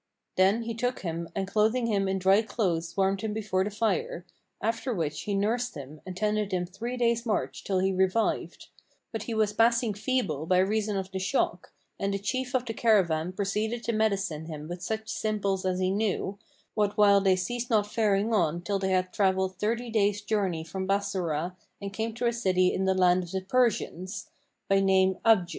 [0.35, 4.25] Then he took him and clothing him in dry clothes warmed him before the fire;
[4.59, 8.69] after which he nursed him and tended him three days' march till he revived;
[9.11, 12.73] but he was passing feeble by reason of the shock, and the chief of the
[12.73, 16.39] caravan proceeded to medicine him with such simples as he knew,
[16.73, 20.87] what while they ceased not faring on till they had travelled thirty days' journey from
[20.87, 24.31] Bassorah and came to a city in the land of the Persians,
[24.67, 25.47] by name 'Aъj.